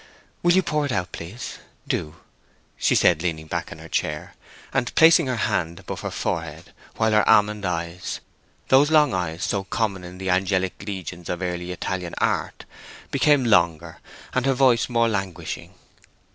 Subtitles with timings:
[0.41, 1.59] "Will you pour it out, please?
[1.87, 2.15] Do,"
[2.75, 4.33] she said, leaning back in her chair,
[4.73, 10.01] and placing her hand above her forehead, while her almond eyes—those long eyes so common
[10.01, 13.99] to the angelic legions of early Italian art—became longer,
[14.33, 15.75] and her voice more languishing.